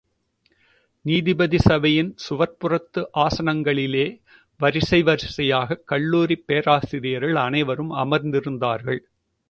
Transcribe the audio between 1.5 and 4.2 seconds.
சபையின், சுவர்ப்புறத்து ஆசனங்களிலே